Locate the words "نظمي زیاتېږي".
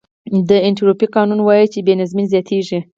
2.01-2.79